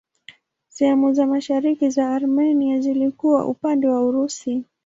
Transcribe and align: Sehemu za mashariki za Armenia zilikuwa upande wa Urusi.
Sehemu 0.69 1.13
za 1.13 1.27
mashariki 1.27 1.89
za 1.89 2.09
Armenia 2.15 2.79
zilikuwa 2.79 3.45
upande 3.47 3.87
wa 3.87 4.05
Urusi. 4.05 4.63